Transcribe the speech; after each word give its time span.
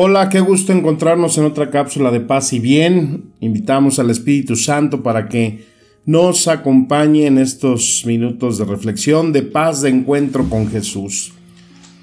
Hola, 0.00 0.28
qué 0.28 0.38
gusto 0.38 0.72
encontrarnos 0.72 1.38
en 1.38 1.44
otra 1.44 1.70
cápsula 1.70 2.12
de 2.12 2.20
paz 2.20 2.52
y 2.52 2.60
bien. 2.60 3.32
Invitamos 3.40 3.98
al 3.98 4.10
Espíritu 4.10 4.54
Santo 4.54 5.02
para 5.02 5.28
que 5.28 5.64
nos 6.06 6.46
acompañe 6.46 7.26
en 7.26 7.36
estos 7.36 8.04
minutos 8.06 8.58
de 8.58 8.64
reflexión, 8.64 9.32
de 9.32 9.42
paz, 9.42 9.82
de 9.82 9.88
encuentro 9.88 10.48
con 10.48 10.68
Jesús. 10.68 11.32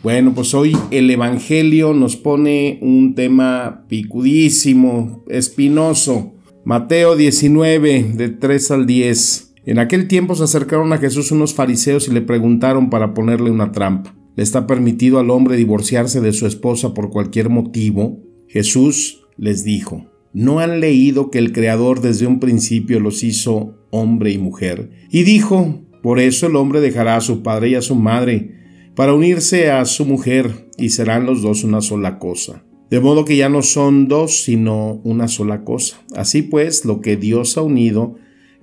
Bueno, 0.03 0.33
pues 0.35 0.53
hoy 0.53 0.75
el 0.91 1.09
Evangelio 1.09 1.93
nos 1.93 2.17
pone 2.17 2.79
un 2.81 3.15
tema 3.15 3.85
picudísimo, 3.87 5.23
espinoso. 5.29 6.33
Mateo 6.65 7.15
19, 7.15 8.11
de 8.13 8.27
3 8.27 8.71
al 8.71 8.85
10. 8.87 9.53
En 9.67 9.79
aquel 9.79 10.09
tiempo 10.09 10.35
se 10.35 10.43
acercaron 10.43 10.91
a 10.91 10.97
Jesús 10.97 11.31
unos 11.31 11.53
fariseos 11.53 12.09
y 12.09 12.11
le 12.11 12.21
preguntaron 12.21 12.89
para 12.89 13.13
ponerle 13.13 13.51
una 13.51 13.71
trampa. 13.71 14.13
¿Le 14.35 14.43
está 14.43 14.67
permitido 14.67 15.19
al 15.19 15.29
hombre 15.29 15.55
divorciarse 15.55 16.19
de 16.19 16.33
su 16.33 16.45
esposa 16.45 16.93
por 16.93 17.09
cualquier 17.09 17.49
motivo? 17.49 18.19
Jesús 18.47 19.25
les 19.37 19.63
dijo, 19.63 20.05
¿no 20.33 20.59
han 20.59 20.81
leído 20.81 21.31
que 21.31 21.39
el 21.39 21.53
Creador 21.53 22.01
desde 22.01 22.27
un 22.27 22.39
principio 22.39 22.99
los 22.99 23.23
hizo 23.23 23.77
hombre 23.91 24.31
y 24.31 24.37
mujer? 24.37 24.91
Y 25.09 25.23
dijo, 25.23 25.81
por 26.03 26.19
eso 26.19 26.47
el 26.47 26.57
hombre 26.57 26.81
dejará 26.81 27.15
a 27.15 27.21
su 27.21 27.43
padre 27.43 27.69
y 27.69 27.75
a 27.75 27.81
su 27.81 27.95
madre, 27.95 28.51
para 28.93 29.13
unirse 29.13 29.71
a 29.71 29.83
su 29.85 30.05
mujer, 30.05 30.69
y 30.77 30.89
serán 30.89 31.25
los 31.25 31.41
dos 31.41 31.63
una 31.63 31.81
sola 31.81 32.19
cosa. 32.19 32.63
De 32.89 32.99
modo 32.99 33.25
que 33.25 33.37
ya 33.37 33.49
no 33.49 33.61
son 33.61 34.07
dos, 34.07 34.43
sino 34.43 35.01
una 35.03 35.27
sola 35.27 35.63
cosa. 35.63 36.01
Así 36.15 36.43
pues, 36.43 36.85
lo 36.85 37.01
que 37.01 37.17
Dios 37.17 37.57
ha 37.57 37.61
unido, 37.61 38.15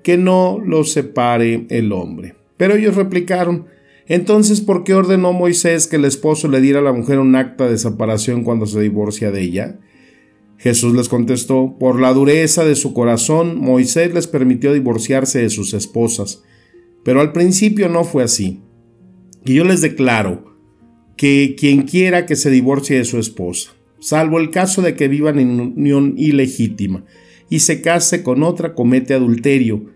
que 0.02 0.16
no 0.16 0.58
lo 0.64 0.84
separe 0.84 1.66
el 1.70 1.92
hombre. 1.92 2.34
Pero 2.56 2.76
ellos 2.76 2.94
replicaron, 2.94 3.66
entonces, 4.06 4.60
¿por 4.60 4.84
qué 4.84 4.94
ordenó 4.94 5.32
Moisés 5.32 5.86
que 5.86 5.96
el 5.96 6.04
esposo 6.04 6.48
le 6.48 6.60
diera 6.60 6.80
a 6.80 6.82
la 6.82 6.92
mujer 6.92 7.18
un 7.18 7.36
acta 7.36 7.68
de 7.68 7.78
separación 7.78 8.42
cuando 8.42 8.66
se 8.66 8.80
divorcia 8.80 9.30
de 9.30 9.42
ella? 9.42 9.78
Jesús 10.58 10.94
les 10.94 11.08
contestó, 11.08 11.76
por 11.78 12.00
la 12.00 12.12
dureza 12.12 12.64
de 12.64 12.76
su 12.76 12.94
corazón, 12.94 13.58
Moisés 13.58 14.14
les 14.14 14.26
permitió 14.26 14.72
divorciarse 14.72 15.40
de 15.40 15.50
sus 15.50 15.74
esposas, 15.74 16.42
pero 17.04 17.20
al 17.20 17.32
principio 17.32 17.88
no 17.88 18.04
fue 18.04 18.22
así. 18.22 18.60
Y 19.44 19.54
yo 19.54 19.64
les 19.64 19.80
declaro 19.80 20.56
que 21.16 21.56
quien 21.58 21.82
quiera 21.82 22.26
que 22.26 22.36
se 22.36 22.50
divorcie 22.50 22.96
de 22.96 23.04
su 23.04 23.18
esposa, 23.18 23.72
salvo 24.00 24.38
el 24.38 24.50
caso 24.50 24.82
de 24.82 24.94
que 24.94 25.08
vivan 25.08 25.38
en 25.38 25.58
unión 25.58 26.14
ilegítima, 26.16 27.04
y 27.50 27.60
se 27.60 27.82
case 27.82 28.22
con 28.22 28.42
otra, 28.42 28.74
comete 28.74 29.14
adulterio, 29.14 29.86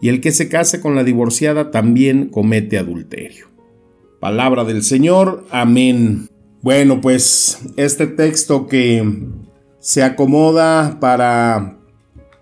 y 0.00 0.08
el 0.08 0.20
que 0.20 0.32
se 0.32 0.48
case 0.48 0.80
con 0.80 0.94
la 0.94 1.04
divorciada 1.04 1.70
también 1.70 2.28
comete 2.28 2.78
adulterio. 2.78 3.55
Palabra 4.26 4.64
del 4.64 4.82
Señor. 4.82 5.46
Amén. 5.52 6.28
Bueno, 6.60 7.00
pues 7.00 7.60
este 7.76 8.08
texto 8.08 8.66
que 8.66 9.08
se 9.78 10.02
acomoda 10.02 10.98
para 10.98 11.78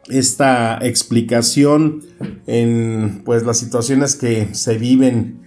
esta 0.09 0.79
explicación 0.81 2.01
en 2.47 3.21
pues 3.27 3.43
las 3.43 3.59
situaciones 3.59 4.17
que 4.17 4.49
se 4.55 4.79
viven 4.79 5.43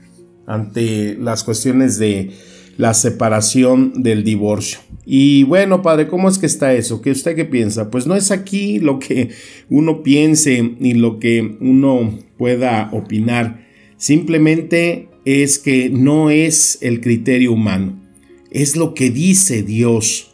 ante 0.46 1.18
las 1.20 1.44
cuestiones 1.44 1.98
de 1.98 2.30
la 2.78 2.94
separación 2.94 4.04
del 4.04 4.24
divorcio. 4.24 4.78
Y 5.08 5.42
bueno, 5.42 5.82
padre, 5.82 6.08
¿cómo 6.08 6.30
es 6.30 6.38
que 6.38 6.46
está 6.46 6.72
eso? 6.74 7.02
¿Qué 7.02 7.10
usted 7.10 7.36
qué 7.36 7.46
piensa? 7.46 7.90
Pues 7.90 8.06
no 8.06 8.14
es 8.14 8.30
aquí 8.30 8.78
lo 8.78 9.00
que 9.00 9.32
uno 9.72 10.04
piense 10.04 10.76
ni 10.80 10.94
lo 10.94 11.18
que 11.18 11.58
uno 11.60 12.20
pueda 12.38 12.92
opinar. 12.94 13.66
Simplemente 13.98 15.10
es 15.28 15.60
que 15.60 15.90
no 15.90 16.30
es 16.30 16.78
el 16.80 17.02
criterio 17.02 17.52
humano, 17.52 18.02
es 18.50 18.78
lo 18.78 18.94
que 18.94 19.10
dice 19.10 19.62
Dios, 19.62 20.32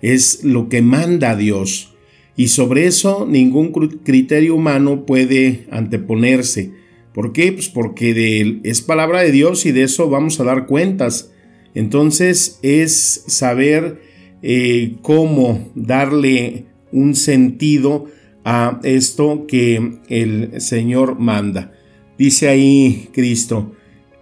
es 0.00 0.44
lo 0.44 0.68
que 0.68 0.80
manda 0.80 1.34
Dios. 1.34 1.96
Y 2.36 2.46
sobre 2.46 2.86
eso 2.86 3.26
ningún 3.28 3.72
criterio 4.04 4.54
humano 4.54 5.06
puede 5.06 5.66
anteponerse. 5.72 6.70
¿Por 7.12 7.32
qué? 7.32 7.50
Pues 7.50 7.68
porque 7.68 8.60
es 8.62 8.80
palabra 8.80 9.22
de 9.22 9.32
Dios 9.32 9.66
y 9.66 9.72
de 9.72 9.82
eso 9.82 10.08
vamos 10.08 10.38
a 10.38 10.44
dar 10.44 10.66
cuentas. 10.66 11.32
Entonces 11.74 12.60
es 12.62 13.24
saber 13.26 14.00
eh, 14.42 14.98
cómo 15.02 15.68
darle 15.74 16.66
un 16.92 17.16
sentido 17.16 18.06
a 18.44 18.78
esto 18.84 19.46
que 19.48 19.98
el 20.08 20.60
Señor 20.60 21.18
manda. 21.18 21.72
Dice 22.16 22.48
ahí 22.48 23.08
Cristo, 23.12 23.72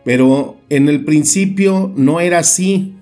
pero 0.07 0.57
en 0.71 0.89
el 0.89 1.05
principio 1.05 1.93
no 1.97 2.21
era 2.21 2.39
así. 2.39 2.95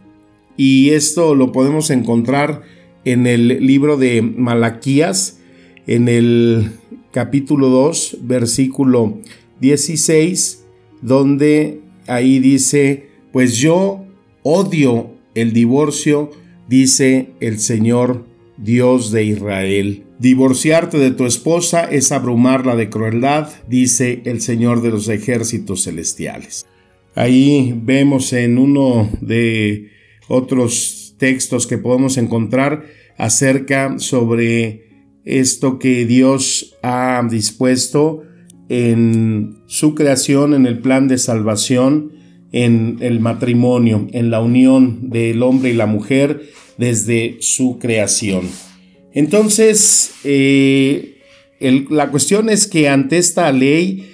Y 0.56 0.90
esto 0.90 1.34
lo 1.34 1.52
podemos 1.52 1.90
encontrar 1.90 2.62
en 3.04 3.26
el 3.26 3.66
libro 3.66 3.98
de 3.98 4.22
Malaquías, 4.22 5.38
en 5.86 6.08
el 6.08 6.70
capítulo 7.12 7.68
2, 7.68 8.20
versículo 8.22 9.18
16, 9.60 10.64
donde 11.02 11.82
ahí 12.06 12.38
dice, 12.38 13.10
pues 13.32 13.58
yo 13.58 14.06
odio 14.42 15.10
el 15.34 15.52
divorcio, 15.52 16.30
dice 16.70 17.32
el 17.40 17.58
Señor 17.58 18.24
Dios 18.56 19.12
de 19.12 19.24
Israel. 19.24 20.04
Divorciarte 20.20 20.96
de 20.96 21.10
tu 21.10 21.26
esposa 21.26 21.84
es 21.84 22.12
abrumarla 22.12 22.76
de 22.76 22.88
crueldad, 22.88 23.50
dice 23.68 24.22
el 24.24 24.40
Señor 24.40 24.80
de 24.80 24.88
los 24.88 25.06
ejércitos 25.08 25.84
celestiales. 25.84 26.64
Ahí 27.14 27.74
vemos 27.76 28.32
en 28.32 28.58
uno 28.58 29.08
de 29.20 29.90
otros 30.28 31.14
textos 31.18 31.66
que 31.66 31.78
podemos 31.78 32.16
encontrar 32.16 32.84
acerca 33.16 33.98
sobre 33.98 34.84
esto 35.24 35.78
que 35.78 36.06
Dios 36.06 36.76
ha 36.82 37.26
dispuesto 37.30 38.24
en 38.68 39.58
su 39.66 39.94
creación, 39.94 40.54
en 40.54 40.66
el 40.66 40.78
plan 40.78 41.06
de 41.06 41.18
salvación, 41.18 42.12
en 42.52 42.98
el 43.00 43.20
matrimonio, 43.20 44.08
en 44.12 44.30
la 44.30 44.40
unión 44.40 45.10
del 45.10 45.42
hombre 45.42 45.70
y 45.70 45.74
la 45.74 45.86
mujer 45.86 46.50
desde 46.78 47.36
su 47.40 47.78
creación. 47.78 48.48
Entonces, 49.12 50.12
eh, 50.24 51.18
la 51.60 52.10
cuestión 52.10 52.50
es 52.50 52.66
que 52.66 52.88
ante 52.88 53.18
esta 53.18 53.50
ley, 53.52 54.13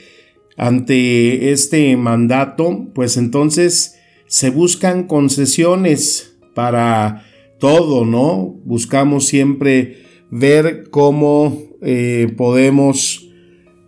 ante 0.60 1.52
este 1.52 1.96
mandato, 1.96 2.88
pues 2.94 3.16
entonces 3.16 3.98
se 4.26 4.50
buscan 4.50 5.06
concesiones 5.06 6.36
para 6.54 7.24
todo, 7.58 8.04
¿no? 8.04 8.60
Buscamos 8.66 9.24
siempre 9.26 10.02
ver 10.30 10.90
cómo 10.90 11.56
eh, 11.80 12.34
podemos 12.36 13.26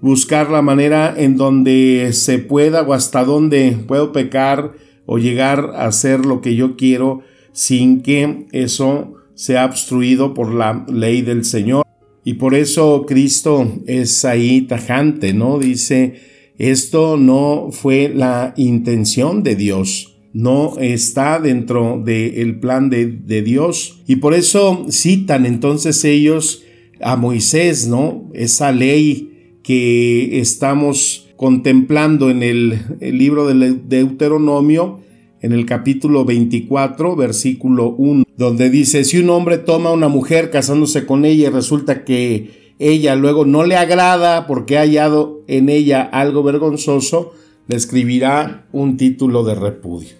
buscar 0.00 0.50
la 0.50 0.62
manera 0.62 1.12
en 1.14 1.36
donde 1.36 2.08
se 2.14 2.38
pueda 2.38 2.80
o 2.80 2.94
hasta 2.94 3.22
dónde 3.22 3.76
puedo 3.86 4.12
pecar 4.12 4.72
o 5.04 5.18
llegar 5.18 5.72
a 5.74 5.88
hacer 5.88 6.24
lo 6.24 6.40
que 6.40 6.54
yo 6.56 6.76
quiero 6.76 7.20
sin 7.52 8.00
que 8.00 8.46
eso 8.52 9.12
sea 9.34 9.66
obstruido 9.66 10.32
por 10.32 10.54
la 10.54 10.86
ley 10.90 11.20
del 11.20 11.44
Señor. 11.44 11.84
Y 12.24 12.34
por 12.34 12.54
eso 12.54 13.04
Cristo 13.06 13.70
es 13.86 14.24
ahí 14.24 14.62
tajante, 14.62 15.34
¿no? 15.34 15.58
Dice, 15.58 16.31
esto 16.62 17.16
no 17.16 17.70
fue 17.72 18.08
la 18.14 18.54
intención 18.56 19.42
de 19.42 19.56
Dios, 19.56 20.14
no 20.32 20.78
está 20.78 21.40
dentro 21.40 22.00
del 22.04 22.60
plan 22.60 22.88
de, 22.88 23.06
de, 23.06 23.42
Dios. 23.42 24.00
Y 24.06 24.16
por 24.16 24.32
eso 24.32 24.86
citan 24.88 25.44
entonces 25.44 26.04
ellos 26.04 26.62
a 27.00 27.16
Moisés, 27.16 27.88
¿no? 27.88 28.30
Esa 28.32 28.70
ley 28.70 29.58
que 29.64 30.38
estamos 30.38 31.30
contemplando 31.36 32.30
en 32.30 32.44
el, 32.44 32.78
el 33.00 33.18
libro 33.18 33.48
del 33.48 33.88
Deuteronomio, 33.88 35.00
en 35.40 35.50
el 35.50 35.66
capítulo 35.66 36.24
24, 36.24 37.16
versículo 37.16 37.88
1, 37.98 38.22
donde 38.36 38.70
dice, 38.70 39.02
si 39.02 39.18
un 39.18 39.30
hombre 39.30 39.58
toma 39.58 39.90
a 39.90 39.94
una 39.94 40.06
mujer 40.06 40.50
casándose 40.50 41.06
con 41.06 41.24
ella 41.24 41.48
y 41.48 41.50
resulta 41.50 42.04
que 42.04 42.62
ella 42.78 43.14
luego 43.14 43.44
no 43.44 43.64
le 43.64 43.76
agrada 43.76 44.46
porque 44.46 44.76
ha 44.76 44.80
hallado 44.80 45.41
en 45.56 45.68
ella 45.68 46.02
algo 46.02 46.42
vergonzoso, 46.42 47.34
le 47.68 47.76
escribirá 47.76 48.66
un 48.72 48.96
título 48.96 49.44
de 49.44 49.54
repudio. 49.54 50.10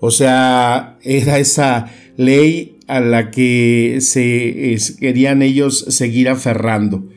O 0.00 0.10
sea, 0.10 0.98
era 1.02 1.38
esa 1.38 1.92
ley 2.16 2.78
a 2.86 3.00
la 3.00 3.30
que 3.30 3.98
se 4.00 4.76
querían 4.98 5.42
ellos 5.42 5.84
seguir 5.88 6.28
aferrando. 6.28 7.08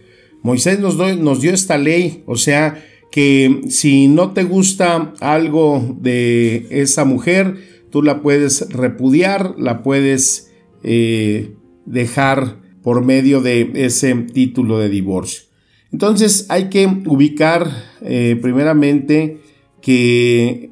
Moisés 0.43 0.79
nos, 0.79 0.97
dio 1.41 1.53
esta 1.53 1.77
ley, 1.77 2.23
o 2.25 2.35
sea, 2.35 2.83
que 3.11 3.61
si 3.69 4.07
no 4.07 4.31
te 4.31 4.43
gusta 4.43 5.13
algo 5.21 5.97
de 6.01 6.67
esa 6.69 7.05
mujer, 7.05 7.55
tú 7.89 8.01
la 8.01 8.21
puedes 8.21 8.69
repudiar, 8.69 9.55
la 9.57 9.81
puedes 9.83 10.51
eh, 10.83 11.53
dejar 11.85 12.57
por 12.81 13.05
medio 13.05 13.41
de 13.41 13.71
ese 13.75 14.13
título 14.15 14.79
de 14.79 14.89
divorcio. 14.89 15.52
Entonces 15.93 16.47
hay 16.49 16.69
que 16.69 16.87
ubicar 17.05 17.69
eh, 18.01 18.37
primeramente 18.41 19.41
que 19.79 20.71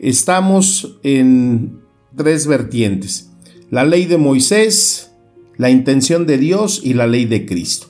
estamos 0.00 0.98
en 1.02 1.82
tres 2.16 2.46
vertientes. 2.46 3.30
La 3.70 3.84
ley 3.84 4.06
de 4.06 4.16
Moisés, 4.16 5.12
la 5.58 5.68
intención 5.68 6.26
de 6.26 6.38
Dios 6.38 6.80
y 6.82 6.94
la 6.94 7.06
ley 7.06 7.26
de 7.26 7.44
Cristo. 7.44 7.88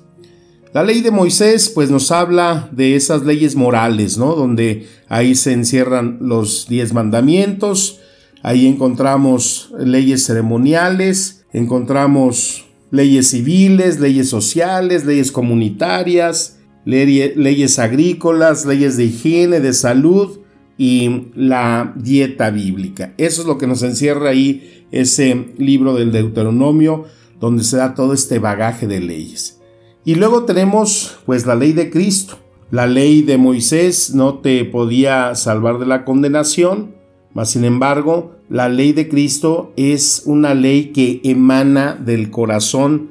La 0.74 0.82
ley 0.82 1.02
de 1.02 1.12
Moisés 1.12 1.70
pues 1.70 1.88
nos 1.88 2.10
habla 2.10 2.68
de 2.72 2.96
esas 2.96 3.24
leyes 3.24 3.54
morales, 3.54 4.18
¿no? 4.18 4.34
Donde 4.34 4.88
ahí 5.08 5.36
se 5.36 5.52
encierran 5.52 6.18
los 6.20 6.66
diez 6.68 6.92
mandamientos, 6.92 8.00
ahí 8.42 8.66
encontramos 8.66 9.72
leyes 9.78 10.24
ceremoniales, 10.24 11.44
encontramos 11.52 12.64
leyes 12.90 13.28
civiles, 13.28 14.00
leyes 14.00 14.28
sociales, 14.28 15.04
leyes 15.04 15.30
comunitarias, 15.30 16.58
leyes 16.84 17.78
agrícolas, 17.78 18.66
leyes 18.66 18.96
de 18.96 19.04
higiene, 19.04 19.60
de 19.60 19.72
salud 19.72 20.38
y 20.78 21.28
la 21.34 21.92
dieta 21.96 22.50
bíblica. 22.50 23.14
Eso 23.18 23.42
es 23.42 23.46
lo 23.46 23.58
que 23.58 23.66
nos 23.66 23.82
encierra 23.82 24.30
ahí 24.30 24.86
ese 24.90 25.52
libro 25.58 25.94
del 25.94 26.12
Deuteronomio, 26.12 27.04
donde 27.40 27.64
se 27.64 27.76
da 27.76 27.94
todo 27.94 28.12
este 28.12 28.38
bagaje 28.38 28.86
de 28.86 29.00
leyes. 29.00 29.60
Y 30.04 30.16
luego 30.16 30.44
tenemos 30.44 31.18
pues 31.26 31.46
la 31.46 31.54
ley 31.54 31.72
de 31.72 31.90
Cristo. 31.90 32.38
La 32.70 32.86
ley 32.86 33.22
de 33.22 33.36
Moisés 33.36 34.14
no 34.14 34.38
te 34.38 34.64
podía 34.64 35.34
salvar 35.34 35.78
de 35.78 35.86
la 35.86 36.04
condenación, 36.04 36.94
mas 37.34 37.50
sin 37.50 37.64
embargo, 37.64 38.36
la 38.48 38.68
ley 38.68 38.92
de 38.92 39.08
Cristo 39.08 39.72
es 39.76 40.22
una 40.26 40.54
ley 40.54 40.86
que 40.86 41.20
emana 41.24 41.94
del 41.94 42.30
corazón. 42.30 43.10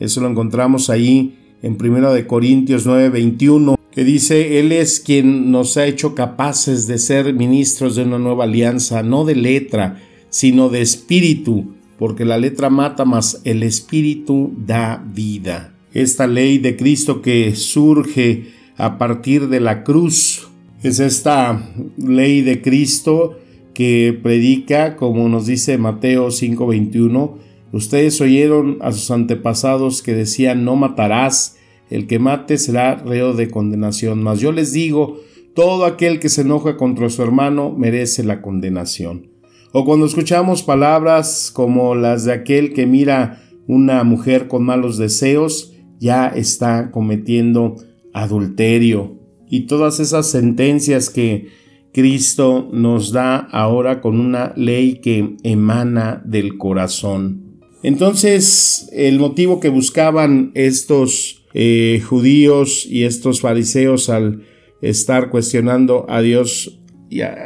Eso 0.00 0.20
lo 0.20 0.28
encontramos 0.28 0.90
ahí 0.90 1.38
en 1.62 1.76
1 1.80 2.12
de 2.12 2.26
Corintios 2.26 2.86
9:21, 2.86 3.76
que 3.90 4.04
dice, 4.04 4.58
Él 4.58 4.72
es 4.72 5.00
quien 5.00 5.50
nos 5.50 5.76
ha 5.76 5.86
hecho 5.86 6.14
capaces 6.14 6.86
de 6.86 6.98
ser 6.98 7.32
ministros 7.34 7.96
de 7.96 8.02
una 8.02 8.18
nueva 8.18 8.44
alianza, 8.44 9.02
no 9.02 9.24
de 9.24 9.36
letra, 9.36 10.02
sino 10.30 10.68
de 10.68 10.80
espíritu, 10.80 11.74
porque 11.98 12.24
la 12.24 12.38
letra 12.38 12.70
mata, 12.70 13.04
mas 13.04 13.40
el 13.44 13.62
espíritu 13.62 14.52
da 14.56 15.04
vida 15.14 15.72
esta 15.94 16.26
ley 16.26 16.58
de 16.58 16.76
Cristo 16.76 17.22
que 17.22 17.54
surge 17.54 18.44
a 18.76 18.98
partir 18.98 19.48
de 19.48 19.60
la 19.60 19.84
cruz. 19.84 20.48
Es 20.82 21.00
esta 21.00 21.70
ley 21.96 22.42
de 22.42 22.60
Cristo 22.62 23.38
que 23.74 24.18
predica, 24.22 24.96
como 24.96 25.28
nos 25.28 25.46
dice 25.46 25.78
Mateo 25.78 26.30
5:21, 26.30 27.38
ustedes 27.72 28.20
oyeron 28.20 28.78
a 28.80 28.92
sus 28.92 29.10
antepasados 29.10 30.02
que 30.02 30.14
decían 30.14 30.64
no 30.64 30.76
matarás, 30.76 31.56
el 31.90 32.06
que 32.06 32.18
mate 32.18 32.56
será 32.58 32.94
reo 32.94 33.34
de 33.34 33.50
condenación, 33.50 34.22
mas 34.22 34.40
yo 34.40 34.52
les 34.52 34.72
digo, 34.72 35.18
todo 35.54 35.84
aquel 35.84 36.20
que 36.20 36.28
se 36.28 36.42
enoja 36.42 36.76
contra 36.76 37.10
su 37.10 37.22
hermano 37.22 37.74
merece 37.76 38.24
la 38.24 38.40
condenación. 38.40 39.32
O 39.72 39.84
cuando 39.84 40.06
escuchamos 40.06 40.62
palabras 40.62 41.50
como 41.52 41.94
las 41.94 42.24
de 42.24 42.32
aquel 42.32 42.72
que 42.72 42.86
mira 42.86 43.42
una 43.66 44.04
mujer 44.04 44.48
con 44.48 44.64
malos 44.64 44.98
deseos, 44.98 45.72
ya 45.98 46.28
está 46.28 46.90
cometiendo 46.90 47.76
adulterio. 48.12 49.18
Y 49.48 49.66
todas 49.66 50.00
esas 50.00 50.30
sentencias 50.30 51.10
que 51.10 51.48
Cristo 51.92 52.68
nos 52.72 53.12
da 53.12 53.36
ahora 53.36 54.00
con 54.00 54.18
una 54.18 54.52
ley 54.56 55.00
que 55.02 55.36
emana 55.42 56.22
del 56.24 56.56
corazón. 56.56 57.41
Entonces, 57.82 58.88
el 58.92 59.18
motivo 59.18 59.60
que 59.60 59.68
buscaban 59.68 60.52
estos 60.54 61.44
eh, 61.54 62.00
judíos 62.04 62.86
y 62.86 63.04
estos 63.04 63.40
fariseos 63.40 64.08
al 64.08 64.44
estar 64.80 65.30
cuestionando 65.30 66.06
a 66.08 66.22
Dios 66.22 66.78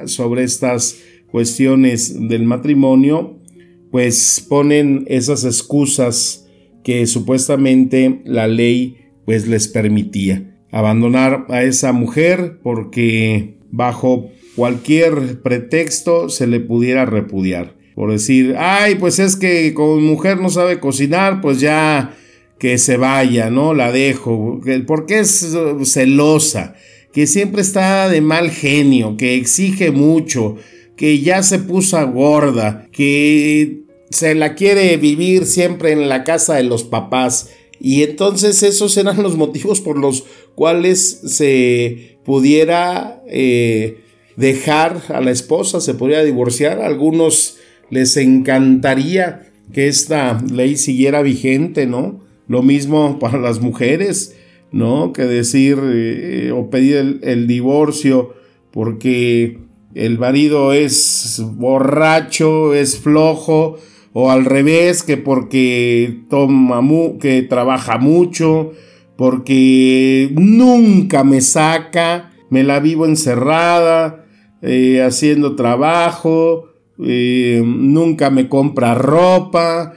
sobre 0.07 0.45
estas 0.45 0.97
cuestiones 1.31 2.29
del 2.29 2.45
matrimonio, 2.45 3.41
pues 3.91 4.45
ponen 4.49 5.05
esas 5.09 5.45
excusas 5.45 6.47
que 6.85 7.07
supuestamente 7.07 8.23
la 8.25 8.47
ley 8.47 8.97
pues 9.25 9.49
les 9.49 9.69
permitía. 9.69 10.57
Abandonar 10.71 11.47
a 11.49 11.63
esa 11.65 11.93
mujer 11.93 12.61
porque 12.63 13.59
bajo 13.71 14.31
cualquier 14.55 15.43
pretexto 15.43 16.29
se 16.29 16.47
le 16.47 16.61
pudiera 16.61 17.07
repudiar. 17.07 17.77
Por 17.97 18.13
decir, 18.13 18.57
ay, 18.59 18.97
pues 18.97 19.19
es 19.19 19.37
que 19.37 19.73
con 19.73 20.05
mujer 20.05 20.39
no 20.39 20.51
sabe 20.51 20.79
cocinar, 20.81 21.41
pues 21.41 21.61
ya 21.61 22.15
que 22.59 22.77
se 22.77 22.99
vaya, 22.99 23.49
¿no? 23.49 23.73
La 23.73 23.91
dejo. 23.91 24.61
Porque 24.87 25.21
es 25.21 25.57
celosa, 25.85 26.75
que 27.15 27.27
siempre 27.27 27.63
está 27.63 28.11
de 28.11 28.21
mal 28.21 28.51
genio, 28.51 29.17
que 29.17 29.35
exige 29.35 29.93
mucho, 29.93 30.57
que 30.95 31.21
ya 31.21 31.43
se 31.43 31.59
puso 31.59 32.07
gorda, 32.13 32.87
que 32.93 33.85
se 34.11 34.35
la 34.35 34.55
quiere 34.55 34.99
vivir 34.99 35.47
siempre 35.47 35.93
en 35.93 36.11
la 36.11 36.23
casa 36.23 36.57
de 36.57 36.65
los 36.65 36.85
papás. 36.85 37.49
Y 37.81 38.03
entonces 38.03 38.63
esos 38.63 38.95
eran 38.99 39.23
los 39.23 39.39
motivos 39.39 39.81
por 39.81 39.99
los 39.99 40.25
cuales 40.55 41.01
se 41.25 42.19
pudiera 42.27 43.23
eh, 43.27 44.03
dejar 44.37 45.01
a 45.09 45.23
la 45.23 45.31
esposa, 45.31 45.81
se 45.81 45.95
podría 45.95 46.23
divorciar. 46.23 46.83
Algunos 46.83 47.57
les 47.91 48.17
encantaría 48.17 49.47
que 49.73 49.89
esta 49.89 50.43
ley 50.53 50.77
siguiera 50.77 51.23
vigente, 51.23 51.87
¿no? 51.87 52.21
Lo 52.49 52.63
mismo 52.63 53.19
para 53.21 53.39
las 53.39 53.61
mujeres, 53.61 54.37
¿no? 54.73 55.13
Que 55.13 55.25
decir 55.25 55.79
eh, 55.83 56.53
o 56.55 56.71
pedir 56.71 57.21
el, 57.23 57.47
divorcio 57.47 58.35
porque 58.71 59.59
el 59.95 60.19
marido 60.19 60.73
es 60.73 61.43
borracho, 61.57 62.75
es 62.75 62.99
flojo, 62.99 63.79
o 64.13 64.31
al 64.31 64.45
revés, 64.45 65.03
que 65.03 65.17
porque 65.17 66.21
toma 66.31 66.83
que 67.21 67.43
trabaja 67.43 67.99
mucho, 67.99 68.73
porque 69.17 70.31
nunca 70.35 71.25
me 71.25 71.41
saca, 71.41 72.33
me 72.51 72.65
la 72.65 72.81
vivo 72.81 73.07
encerrada, 73.07 74.27
eh, 74.63 75.03
haciendo 75.03 75.55
trabajo, 75.55 76.76
eh, 77.05 77.63
nunca 77.65 78.31
me 78.31 78.49
compra 78.49 78.95
ropa, 78.95 79.95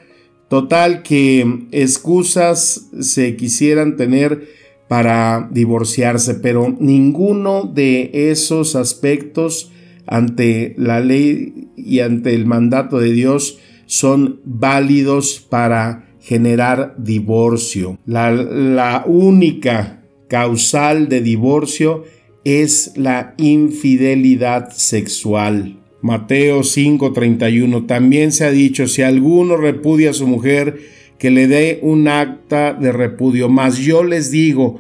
total 0.50 1.03
que 1.03 1.68
excusas 1.72 2.89
se 3.00 3.36
quisieran 3.36 3.96
tener 3.98 4.48
para 4.88 5.48
divorciarse, 5.51 6.34
pero 6.36 6.75
ninguno 6.79 7.63
de 7.63 8.10
esos 8.32 8.75
aspectos 8.75 9.72
ante 10.08 10.74
la 10.77 11.00
ley 11.00 11.70
y 11.77 12.00
ante 12.00 12.34
el 12.34 12.48
mandato 12.48 12.98
de 12.98 13.12
Dios 13.12 13.60
son 13.86 14.41
válidos 14.44 15.46
para 15.48 16.10
generar 16.20 16.96
divorcio. 16.98 18.00
La, 18.06 19.03
única 19.08 20.03
causal 20.27 21.10
de 21.10 21.22
divorcio 21.22 22.03
es 22.44 22.94
la 22.96 23.34
infidelidad 23.38 24.72
sexual. 24.72 25.79
Mateo 26.01 26.63
5:31 26.63 27.86
también 27.86 28.32
se 28.32 28.46
ha 28.46 28.51
dicho, 28.51 28.88
si 28.88 29.01
alguno 29.01 29.58
repudia 29.58 30.12
a 30.12 30.13
su 30.13 30.27
mujer, 30.27 30.79
que 31.18 31.29
le 31.29 31.48
dé 31.48 31.79
un 31.82 32.08
acta 32.08 32.74
de 32.74 32.91
repudio. 32.91 33.50
Mas 33.50 33.77
yo 33.77 34.03
les 34.03 34.32
digo, 34.32 34.79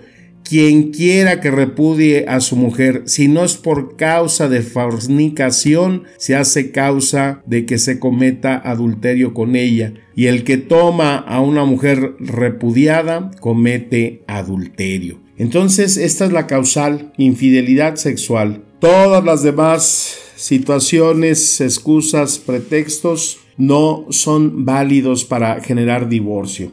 quien 0.49 0.91
quiera 0.91 1.41
que 1.41 1.51
repudie 1.51 2.25
a 2.27 2.39
su 2.39 2.55
mujer, 2.55 3.03
si 3.05 3.27
no 3.27 3.43
es 3.43 3.55
por 3.55 3.97
causa 3.97 4.49
de 4.49 4.61
fornicación, 4.61 6.05
se 6.17 6.35
hace 6.35 6.71
causa 6.71 7.43
de 7.45 7.65
que 7.67 7.77
se 7.77 7.99
cometa 7.99 8.55
adulterio 8.55 9.35
con 9.35 9.55
ella. 9.55 9.93
Y 10.15 10.25
el 10.25 10.43
que 10.43 10.57
toma 10.57 11.17
a 11.17 11.39
una 11.41 11.65
mujer 11.65 12.15
repudiada, 12.19 13.29
comete 13.41 14.23
adulterio. 14.27 15.19
Entonces, 15.37 15.97
esta 15.97 16.25
es 16.25 16.31
la 16.31 16.47
causal, 16.47 17.13
infidelidad 17.17 17.95
sexual. 17.95 18.63
Todas 18.79 19.23
las 19.23 19.43
demás 19.43 20.17
situaciones, 20.39 21.59
excusas, 21.59 22.39
pretextos, 22.39 23.39
no 23.57 24.05
son 24.09 24.63
válidos 24.63 25.25
para 25.25 25.59
generar 25.59 26.07
divorcio. 26.07 26.71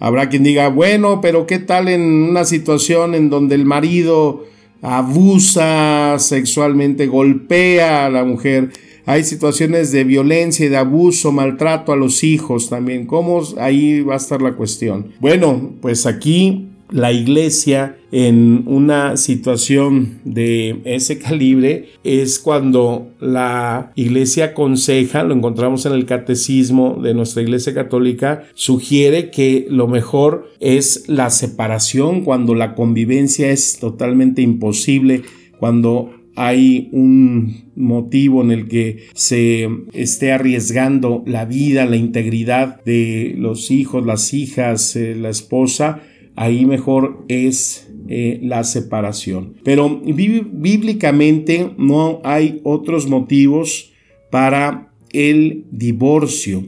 Habrá 0.00 0.28
quien 0.28 0.42
diga, 0.42 0.68
bueno, 0.68 1.20
pero 1.20 1.46
¿qué 1.46 1.60
tal 1.60 1.88
en 1.88 2.02
una 2.02 2.44
situación 2.44 3.14
en 3.14 3.30
donde 3.30 3.54
el 3.54 3.64
marido 3.64 4.44
abusa 4.82 6.16
sexualmente, 6.18 7.06
golpea 7.06 8.06
a 8.06 8.10
la 8.10 8.24
mujer? 8.24 8.70
hay 9.04 9.24
situaciones 9.24 9.90
de 9.90 10.04
violencia 10.04 10.66
y 10.66 10.68
de 10.68 10.76
abuso, 10.76 11.32
maltrato 11.32 11.92
a 11.92 11.96
los 11.96 12.22
hijos 12.22 12.68
también. 12.68 13.06
¿Cómo 13.06 13.42
ahí 13.58 14.00
va 14.00 14.14
a 14.14 14.16
estar 14.16 14.40
la 14.40 14.52
cuestión? 14.52 15.12
Bueno, 15.18 15.72
pues 15.80 16.06
aquí 16.06 16.68
la 16.92 17.12
iglesia 17.12 17.96
en 18.12 18.64
una 18.66 19.16
situación 19.16 20.20
de 20.24 20.80
ese 20.84 21.18
calibre 21.18 21.88
es 22.04 22.38
cuando 22.38 23.10
la 23.18 23.92
iglesia 23.96 24.46
aconseja, 24.46 25.24
lo 25.24 25.34
encontramos 25.34 25.86
en 25.86 25.92
el 25.92 26.04
catecismo 26.04 27.00
de 27.02 27.14
nuestra 27.14 27.42
iglesia 27.42 27.74
católica, 27.74 28.44
sugiere 28.54 29.30
que 29.30 29.66
lo 29.70 29.88
mejor 29.88 30.50
es 30.60 31.04
la 31.08 31.30
separación 31.30 32.22
cuando 32.22 32.54
la 32.54 32.74
convivencia 32.74 33.50
es 33.50 33.78
totalmente 33.78 34.42
imposible, 34.42 35.22
cuando 35.58 36.10
hay 36.34 36.88
un 36.92 37.72
motivo 37.76 38.42
en 38.42 38.50
el 38.50 38.68
que 38.68 39.04
se 39.14 39.68
esté 39.92 40.32
arriesgando 40.32 41.22
la 41.26 41.44
vida, 41.44 41.84
la 41.84 41.96
integridad 41.96 42.82
de 42.84 43.34
los 43.36 43.70
hijos, 43.70 44.04
las 44.04 44.32
hijas, 44.32 44.96
eh, 44.96 45.14
la 45.14 45.28
esposa, 45.28 46.02
ahí 46.36 46.66
mejor 46.66 47.24
es 47.28 47.90
eh, 48.08 48.38
la 48.42 48.64
separación. 48.64 49.54
Pero 49.64 50.00
bíblicamente 50.00 51.70
no 51.78 52.20
hay 52.24 52.60
otros 52.64 53.08
motivos 53.08 53.92
para 54.30 54.92
el 55.12 55.64
divorcio. 55.70 56.64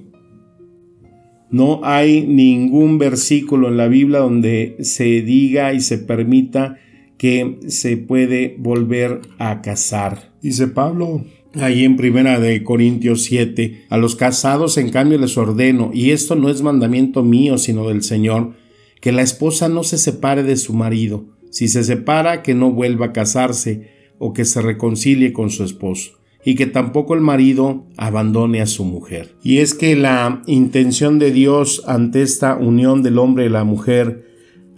No 1.50 1.80
hay 1.84 2.26
ningún 2.26 2.98
versículo 2.98 3.68
en 3.68 3.76
la 3.76 3.88
Biblia 3.88 4.20
donde 4.20 4.76
se 4.80 5.22
diga 5.22 5.72
y 5.72 5.80
se 5.80 5.98
permita 5.98 6.78
que 7.16 7.58
se 7.68 7.96
puede 7.96 8.56
volver 8.58 9.20
a 9.38 9.62
casar. 9.62 10.32
Dice 10.42 10.66
Pablo 10.66 11.24
ahí 11.60 11.84
en 11.84 11.96
primera 11.96 12.40
de 12.40 12.62
Corintios 12.62 13.22
7, 13.24 13.86
a 13.88 13.96
los 13.96 14.16
casados 14.16 14.76
en 14.78 14.90
cambio 14.90 15.18
les 15.18 15.36
ordeno, 15.38 15.90
y 15.94 16.10
esto 16.10 16.34
no 16.34 16.48
es 16.48 16.62
mandamiento 16.62 17.22
mío, 17.22 17.58
sino 17.58 17.88
del 17.88 18.02
Señor, 18.02 18.54
que 19.04 19.12
la 19.12 19.20
esposa 19.20 19.68
no 19.68 19.84
se 19.84 19.98
separe 19.98 20.42
de 20.42 20.56
su 20.56 20.72
marido, 20.72 21.26
si 21.50 21.68
se 21.68 21.84
separa 21.84 22.42
que 22.42 22.54
no 22.54 22.72
vuelva 22.72 23.04
a 23.04 23.12
casarse 23.12 23.90
o 24.18 24.32
que 24.32 24.46
se 24.46 24.62
reconcilie 24.62 25.34
con 25.34 25.50
su 25.50 25.62
esposo 25.62 26.12
y 26.42 26.54
que 26.54 26.64
tampoco 26.64 27.12
el 27.12 27.20
marido 27.20 27.84
abandone 27.98 28.62
a 28.62 28.66
su 28.66 28.82
mujer. 28.82 29.36
Y 29.42 29.58
es 29.58 29.74
que 29.74 29.94
la 29.94 30.42
intención 30.46 31.18
de 31.18 31.32
Dios 31.32 31.82
ante 31.86 32.22
esta 32.22 32.56
unión 32.56 33.02
del 33.02 33.18
hombre 33.18 33.44
y 33.44 33.50
la 33.50 33.64
mujer 33.64 34.24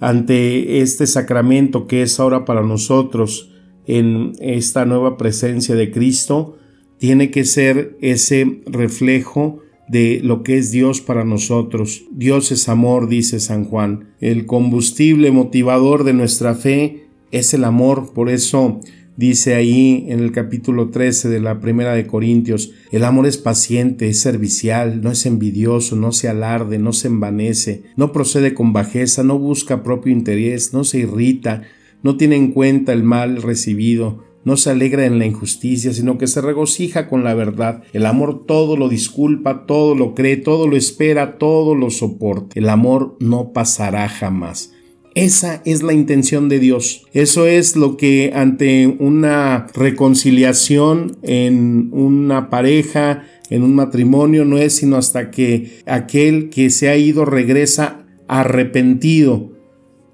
ante 0.00 0.80
este 0.80 1.06
sacramento 1.06 1.87
que 1.87 2.02
es 2.02 2.18
ahora 2.18 2.45
para 2.45 2.62
nosotros 2.62 3.52
en 3.87 4.33
esta 4.40 4.87
nueva 4.87 5.16
presencia 5.16 5.76
de 5.76 5.92
Cristo, 5.92 6.59
tiene 6.99 7.30
que 7.30 7.45
ser 7.45 7.97
ese 8.00 8.61
reflejo 8.66 9.61
de 9.88 10.20
lo 10.22 10.42
que 10.42 10.58
es 10.58 10.70
Dios 10.70 11.00
para 11.00 11.24
nosotros. 11.24 12.04
Dios 12.10 12.52
es 12.52 12.68
amor, 12.68 13.08
dice 13.08 13.40
San 13.40 13.64
Juan. 13.64 14.08
El 14.20 14.46
combustible 14.46 15.30
motivador 15.30 16.04
de 16.04 16.12
nuestra 16.12 16.54
fe 16.54 17.06
es 17.30 17.54
el 17.54 17.64
amor, 17.64 18.12
por 18.12 18.28
eso 18.28 18.80
Dice 19.16 19.54
ahí 19.54 20.04
en 20.08 20.20
el 20.20 20.30
capítulo 20.30 20.90
13 20.90 21.30
de 21.30 21.40
la 21.40 21.58
primera 21.58 21.94
de 21.94 22.06
Corintios, 22.06 22.72
el 22.92 23.02
amor 23.02 23.26
es 23.26 23.38
paciente, 23.38 24.10
es 24.10 24.20
servicial, 24.20 25.00
no 25.00 25.10
es 25.10 25.24
envidioso, 25.24 25.96
no 25.96 26.12
se 26.12 26.28
alarde, 26.28 26.78
no 26.78 26.92
se 26.92 27.08
envanece, 27.08 27.84
no 27.96 28.12
procede 28.12 28.52
con 28.52 28.74
bajeza, 28.74 29.24
no 29.24 29.38
busca 29.38 29.82
propio 29.82 30.12
interés, 30.12 30.74
no 30.74 30.84
se 30.84 30.98
irrita, 30.98 31.62
no 32.02 32.18
tiene 32.18 32.36
en 32.36 32.52
cuenta 32.52 32.92
el 32.92 33.04
mal 33.04 33.40
recibido, 33.40 34.22
no 34.46 34.56
se 34.56 34.70
alegra 34.70 35.04
en 35.06 35.18
la 35.18 35.26
injusticia, 35.26 35.92
sino 35.92 36.18
que 36.18 36.28
se 36.28 36.40
regocija 36.40 37.08
con 37.08 37.24
la 37.24 37.34
verdad. 37.34 37.82
El 37.92 38.06
amor 38.06 38.46
todo 38.46 38.76
lo 38.76 38.88
disculpa, 38.88 39.66
todo 39.66 39.96
lo 39.96 40.14
cree, 40.14 40.36
todo 40.36 40.68
lo 40.68 40.76
espera, 40.76 41.36
todo 41.36 41.74
lo 41.74 41.90
soporta. 41.90 42.54
El 42.54 42.68
amor 42.68 43.16
no 43.18 43.52
pasará 43.52 44.08
jamás. 44.08 44.72
Esa 45.16 45.62
es 45.64 45.82
la 45.82 45.94
intención 45.94 46.48
de 46.48 46.60
Dios. 46.60 47.06
Eso 47.12 47.46
es 47.46 47.74
lo 47.74 47.96
que 47.96 48.30
ante 48.36 48.86
una 48.86 49.66
reconciliación 49.74 51.16
en 51.22 51.88
una 51.92 52.48
pareja, 52.48 53.24
en 53.50 53.64
un 53.64 53.74
matrimonio, 53.74 54.44
no 54.44 54.58
es 54.58 54.76
sino 54.76 54.96
hasta 54.96 55.32
que 55.32 55.80
aquel 55.86 56.50
que 56.50 56.70
se 56.70 56.88
ha 56.88 56.96
ido 56.96 57.24
regresa 57.24 58.06
arrepentido, 58.28 59.55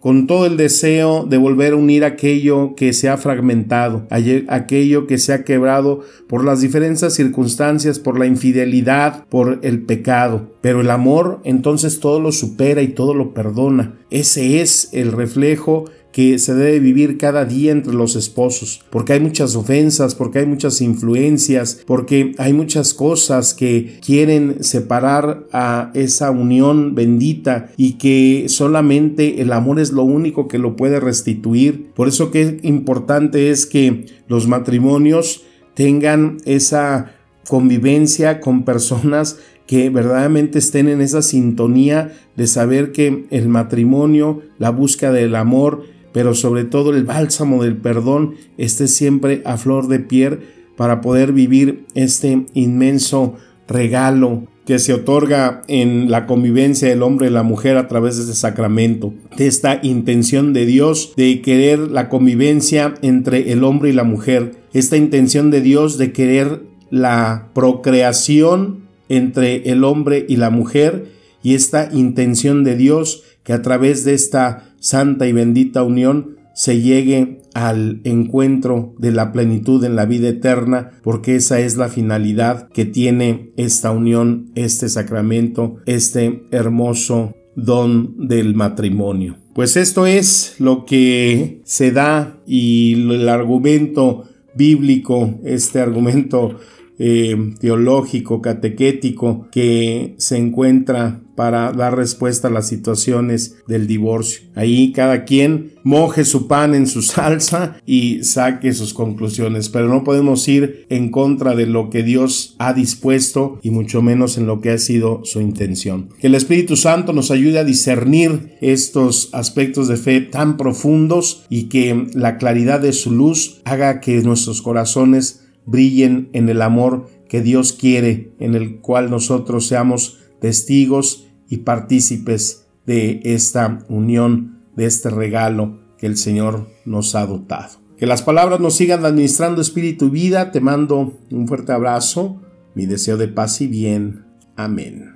con 0.03 0.27
todo 0.27 0.47
el 0.47 0.57
deseo 0.57 1.25
de 1.25 1.37
volver 1.39 1.75
a 1.75 1.77
unir 1.77 2.05
aquello 2.05 2.75
que 2.75 2.93
se 2.93 3.09
ha 3.09 3.17
fragmentado, 3.17 4.05
aquello 4.49 5.07
que 5.07 5.17
se 5.17 5.33
ha 5.33 5.45
quebrado 5.45 6.01
por 6.27 6.45
las 6.45 6.61
diferentes 6.61 7.15
circunstancias, 7.15 8.01
por 8.01 8.19
la 8.19 8.27
infidelidad, 8.27 9.25
por 9.29 9.61
el 9.63 9.83
pecado. 9.83 10.51
Pero 10.61 10.81
el 10.81 10.91
amor 10.91 11.41
entonces 11.45 12.01
todo 12.01 12.19
lo 12.19 12.33
supera 12.33 12.83
y 12.83 12.89
todo 12.89 13.15
lo 13.15 13.33
perdona. 13.33 13.95
Ese 14.11 14.61
es 14.61 14.89
el 14.93 15.13
reflejo 15.13 15.85
que 16.13 16.39
se 16.39 16.55
debe 16.55 16.79
vivir 16.79 17.19
cada 17.19 17.45
día 17.45 17.73
entre 17.73 17.95
los 17.95 18.17
esposos, 18.17 18.85
porque 18.91 19.15
hay 19.15 19.21
muchas 19.21 19.57
ofensas, 19.57 20.15
porque 20.15 20.41
hay 20.41 20.47
muchas 20.47 20.81
influencias, 20.81 21.83
porque 21.87 22.35
hay 22.39 22.53
muchas 22.53 22.95
cosas 22.95 23.55
que 23.55 23.99
quieren 24.05 24.63
separar 24.63 25.47
a 25.53 25.91
esa 25.95 26.31
unión 26.31 26.95
bendita 26.95 27.71
y 27.77 27.95
que 27.95 28.45
solamente 28.49 29.41
el 29.41 29.53
amor 29.53 29.81
es 29.81 29.93
lo 29.93 30.05
único 30.05 30.49
que 30.49 30.59
lo 30.59 30.77
puede 30.77 31.01
restituir. 31.01 31.91
Por 31.95 32.09
eso 32.09 32.31
que 32.31 32.59
importante 32.63 33.51
es 33.51 33.67
que 33.67 34.07
los 34.29 34.47
matrimonios 34.47 35.43
tengan 35.75 36.39
esa 36.45 37.13
convivencia 37.49 38.41
con 38.41 38.65
personas 38.65 39.39
que 39.67 39.89
verdaderamente 39.91 40.59
estén 40.59 40.89
en 40.89 41.01
esa 41.01 41.23
sintonía 41.23 42.13
de 42.37 42.47
saber 42.47 42.93
que 42.93 43.25
el 43.31 43.49
matrimonio, 43.49 44.43
la 44.59 44.71
búsqueda 44.71 45.13
del 45.13 45.35
amor, 45.35 45.85
pero 46.13 46.35
sobre 46.35 46.65
todo 46.65 46.95
el 46.95 47.05
bálsamo 47.05 47.63
del 47.63 47.77
perdón 47.77 48.35
esté 48.59 48.89
siempre 48.89 49.43
a 49.45 49.57
flor 49.57 49.89
de 49.89 49.99
piel 49.99 50.41
para 50.77 51.01
poder 51.01 51.33
vivir 51.33 51.85
este 51.95 52.47
inmenso 52.55 53.37
regalo 53.69 54.47
que 54.67 54.79
se 54.79 54.95
otorga 54.95 55.63
en 55.67 56.11
la 56.11 56.27
convivencia 56.27 56.89
del 56.89 57.03
hombre 57.03 57.27
y 57.27 57.31
la 57.31 57.43
mujer 57.43 57.77
a 57.77 57.89
través 57.89 58.17
de 58.17 58.23
este 58.23 58.35
sacramento, 58.35 59.13
de 59.37 59.49
esta 59.49 59.81
intención 59.83 60.53
de 60.53 60.67
Dios 60.67 61.15
de 61.17 61.43
querer 61.43 61.81
la 61.81 62.09
convivencia 62.09 62.95
entre 63.03 63.53
el 63.53 63.65
hombre 63.65 63.91
y 63.91 63.93
la 63.93 64.05
mujer, 64.05 64.53
esta 64.73 64.97
intención 64.97 65.51
de 65.51 65.61
Dios 65.61 65.99
de 65.99 66.13
querer 66.13 66.63
la 66.91 67.49
procreación 67.55 68.83
entre 69.09 69.71
el 69.71 69.83
hombre 69.83 70.25
y 70.29 70.37
la 70.37 70.51
mujer 70.51 71.07
y 71.43 71.55
esta 71.55 71.89
intención 71.93 72.63
de 72.63 72.77
Dios 72.77 73.25
que 73.43 73.53
a 73.53 73.63
través 73.63 74.05
de 74.05 74.15
esta 74.15 74.72
santa 74.83 75.27
y 75.27 75.33
bendita 75.33 75.83
unión 75.85 76.37
se 76.55 76.83
llegue 76.83 77.41
al 77.55 78.01
encuentro 78.05 78.95
de 78.99 79.13
la 79.13 79.33
plenitud 79.33 79.83
en 79.85 79.97
la 79.97 80.05
vida 80.05 80.29
eterna, 80.29 80.91
porque 81.03 81.37
esa 81.37 81.61
es 81.61 81.77
la 81.77 81.89
finalidad 81.89 82.69
que 82.69 82.85
tiene 82.85 83.53
esta 83.57 83.91
unión, 83.91 84.51
este 84.55 84.89
sacramento, 84.89 85.77
este 85.87 86.43
hermoso 86.51 87.35
don 87.57 88.27
del 88.29 88.55
matrimonio. 88.55 89.37
Pues 89.55 89.77
esto 89.77 90.07
es 90.07 90.57
lo 90.59 90.85
que 90.85 91.61
se 91.65 91.93
da 91.93 92.39
y 92.47 92.95
el 92.95 93.29
argumento 93.29 94.25
bíblico, 94.55 95.41
este 95.45 95.81
argumento 95.81 96.59
eh, 96.99 97.55
teológico, 97.59 98.43
catequético 98.43 99.49
que 99.51 100.15
se 100.19 100.37
encuentra 100.37 101.21
para 101.35 101.73
dar 101.73 101.97
respuesta 101.97 102.49
a 102.49 102.51
las 102.51 102.69
situaciones 102.69 103.57
del 103.67 103.87
divorcio. 103.87 104.43
Ahí 104.55 104.93
cada 104.93 105.25
quien 105.25 105.73
moje 105.83 106.25
su 106.25 106.47
pan 106.47 106.75
en 106.75 106.87
su 106.87 107.03
salsa 107.03 107.77
y 107.87 108.23
saque 108.25 108.73
sus 108.73 108.95
conclusiones, 108.95 109.69
pero 109.69 109.89
no 109.89 110.05
podemos 110.05 110.47
ir 110.49 110.87
en 110.91 111.11
contra 111.11 111.55
de 111.55 111.67
lo 111.67 111.91
que 111.91 112.03
Dios 112.03 112.55
ha 112.59 112.75
dispuesto 112.75 113.59
y 113.63 113.71
mucho 113.71 114.03
menos 114.03 114.37
en 114.37 114.47
lo 114.47 114.61
que 114.61 114.71
ha 114.71 114.79
sido 114.79 115.23
su 115.25 115.41
intención. 115.41 116.11
Que 116.21 116.27
el 116.27 116.35
Espíritu 116.35 116.77
Santo 116.77 117.13
nos 117.13 117.31
ayude 117.31 117.59
a 117.59 117.65
discernir 117.65 118.57
estos 118.61 119.31
aspectos 119.33 119.89
de 119.89 119.97
fe 119.97 120.21
tan 120.21 120.57
profundos 120.57 121.45
y 121.49 121.65
que 121.65 122.07
la 122.15 122.37
claridad 122.37 122.81
de 122.81 122.93
su 122.93 123.11
luz 123.11 123.61
haga 123.65 124.01
que 124.01 124.21
nuestros 124.23 124.63
corazones 124.63 125.42
brillen 125.67 126.29
en 126.33 126.49
el 126.49 126.63
amor 126.63 127.09
que 127.29 127.43
Dios 127.43 127.73
quiere, 127.73 128.33
en 128.39 128.55
el 128.55 128.81
cual 128.81 129.11
nosotros 129.11 129.67
seamos 129.67 130.19
testigos 130.41 131.29
y 131.49 131.59
partícipes 131.59 132.67
de 132.87 133.21
esta 133.25 133.85
unión, 133.89 134.61
de 134.77 134.87
este 134.87 135.11
regalo 135.11 135.81
que 135.99 136.07
el 136.07 136.17
Señor 136.17 136.69
nos 136.85 137.15
ha 137.15 137.27
dotado. 137.27 137.81
Que 137.97 138.07
las 138.07 138.23
palabras 138.23 138.59
nos 138.59 138.75
sigan 138.75 139.05
administrando 139.05 139.61
espíritu 139.61 140.07
y 140.07 140.11
vida. 140.11 140.51
Te 140.51 140.61
mando 140.61 141.19
un 141.31 141.47
fuerte 141.47 141.73
abrazo, 141.73 142.41
mi 142.75 142.87
deseo 142.87 143.17
de 143.17 143.29
paz 143.29 143.61
y 143.61 143.69
bien. 143.69 144.25
Amén. 144.57 145.12